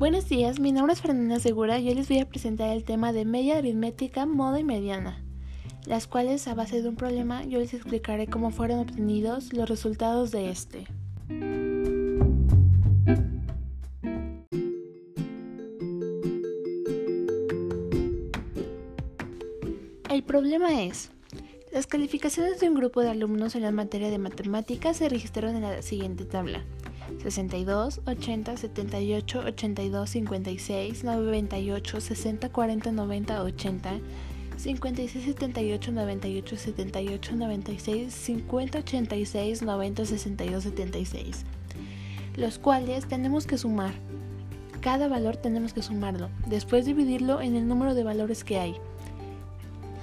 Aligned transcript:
Buenos 0.00 0.30
días, 0.30 0.60
mi 0.60 0.72
nombre 0.72 0.94
es 0.94 1.02
Fernanda 1.02 1.38
Segura 1.40 1.78
y 1.78 1.90
hoy 1.90 1.94
les 1.94 2.08
voy 2.08 2.20
a 2.20 2.26
presentar 2.26 2.70
el 2.70 2.84
tema 2.84 3.12
de 3.12 3.26
media 3.26 3.58
aritmética, 3.58 4.24
moda 4.24 4.58
y 4.58 4.64
mediana, 4.64 5.22
las 5.84 6.06
cuales 6.06 6.48
a 6.48 6.54
base 6.54 6.80
de 6.80 6.88
un 6.88 6.96
problema 6.96 7.44
yo 7.44 7.58
les 7.58 7.74
explicaré 7.74 8.26
cómo 8.26 8.50
fueron 8.50 8.78
obtenidos 8.78 9.52
los 9.52 9.68
resultados 9.68 10.30
de 10.30 10.48
este. 10.48 10.86
El 20.08 20.22
problema 20.22 20.82
es, 20.82 21.10
las 21.74 21.86
calificaciones 21.86 22.58
de 22.58 22.70
un 22.70 22.74
grupo 22.74 23.02
de 23.02 23.10
alumnos 23.10 23.54
en 23.54 23.60
la 23.60 23.70
materia 23.70 24.08
de 24.08 24.16
matemáticas 24.16 24.96
se 24.96 25.10
registraron 25.10 25.56
en 25.56 25.60
la 25.60 25.82
siguiente 25.82 26.24
tabla. 26.24 26.64
62, 27.22 28.00
80, 28.06 28.56
78, 28.56 29.40
82, 29.46 30.10
56, 30.10 31.04
98, 31.04 32.00
60, 32.00 32.48
40, 32.48 32.92
90, 32.92 33.42
80, 33.42 34.00
56, 34.56 35.24
78, 35.24 35.92
98, 35.92 36.56
78, 36.56 37.36
96, 37.36 38.14
50, 38.14 38.78
86, 38.78 39.62
90, 39.62 40.04
62, 40.06 40.62
76. 40.62 41.44
Los 42.36 42.58
cuales 42.58 43.06
tenemos 43.06 43.46
que 43.46 43.58
sumar. 43.58 43.92
Cada 44.80 45.08
valor 45.08 45.36
tenemos 45.36 45.72
que 45.74 45.82
sumarlo, 45.82 46.30
después 46.46 46.86
dividirlo 46.86 47.40
en 47.42 47.54
el 47.54 47.68
número 47.68 47.94
de 47.94 48.02
valores 48.02 48.44
que 48.44 48.58
hay 48.58 48.76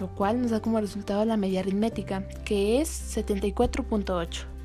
lo 0.00 0.08
cual 0.08 0.42
nos 0.42 0.50
da 0.50 0.60
como 0.60 0.80
resultado 0.80 1.24
la 1.24 1.36
media 1.36 1.60
aritmética, 1.60 2.26
que 2.44 2.80
es 2.80 3.16
74.8. 3.16 4.55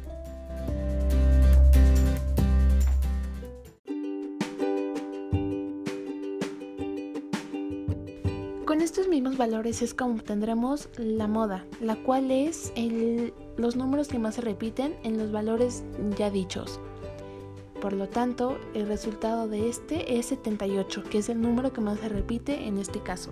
Con 8.65 8.79
estos 8.79 9.07
mismos 9.07 9.37
valores 9.37 9.81
es 9.81 9.93
como 9.93 10.15
obtendremos 10.15 10.87
la 10.97 11.27
moda, 11.27 11.65
la 11.81 11.95
cual 11.95 12.29
es 12.29 12.71
los 13.57 13.75
números 13.75 14.07
que 14.07 14.19
más 14.19 14.35
se 14.35 14.41
repiten 14.41 14.95
en 15.03 15.17
los 15.17 15.31
valores 15.31 15.83
ya 16.17 16.29
dichos. 16.29 16.79
Por 17.81 17.93
lo 17.93 18.07
tanto, 18.07 18.59
el 18.75 18.87
resultado 18.87 19.47
de 19.47 19.67
este 19.67 20.19
es 20.19 20.27
78, 20.27 21.03
que 21.09 21.17
es 21.17 21.29
el 21.29 21.41
número 21.41 21.73
que 21.73 21.81
más 21.81 21.99
se 21.99 22.09
repite 22.09 22.67
en 22.67 22.77
este 22.77 23.01
caso. 23.01 23.31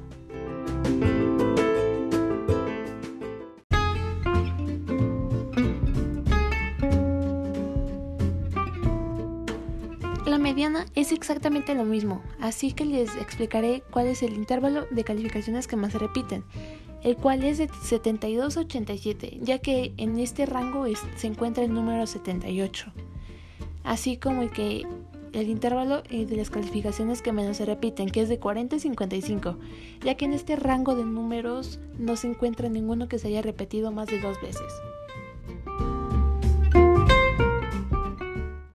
La 10.26 10.38
mediana 10.38 10.86
es 10.96 11.12
exactamente 11.12 11.74
lo 11.74 11.86
mismo, 11.86 12.22
así 12.40 12.74
que 12.74 12.86
les 12.86 13.16
explicaré 13.16 13.84
cuál 13.90 14.08
es 14.08 14.22
el 14.22 14.34
intervalo 14.34 14.86
de 14.92 15.04
calificaciones 15.04 15.66
que 15.66 15.76
más 15.76 15.94
se 15.94 16.00
repiten, 16.00 16.44
el 17.04 17.16
cual 17.16 17.44
es 17.44 17.58
de 17.58 17.70
72 17.84 18.58
a 18.58 18.60
87, 18.60 19.40
ya 19.42 19.60
que 19.60 19.94
en 19.98 20.20
este 20.20 20.46
rango 20.46 20.86
se 21.16 21.28
encuentra 21.28 21.64
el 21.64 21.74
número 21.74 22.06
78, 22.06 22.92
así 23.84 24.18
como 24.18 24.50
que 24.52 24.86
el 25.34 25.50
intervalo 25.50 26.04
eh, 26.10 26.26
de 26.26 26.36
las 26.36 26.50
calificaciones 26.50 27.22
que 27.22 27.32
menos 27.32 27.58
se 27.58 27.66
repiten, 27.66 28.10
que 28.10 28.22
es 28.22 28.30
de 28.30 28.40
40 28.40 28.76
a 28.76 28.80
55, 28.80 29.58
ya 30.04 30.16
que 30.16 30.26
en 30.26 30.34
este 30.34 30.56
rango 30.56 30.96
de 30.96 31.06
números 31.06 31.80
no 31.98 32.16
se 32.16 32.28
encuentra 32.28 32.70
ninguno 32.70 33.08
que 33.08 33.20
se 33.20 33.28
haya 33.30 33.42
repetido 33.42 33.92
más 33.92 34.08
de 34.08 34.20
dos 34.20 34.40
veces. 34.42 34.74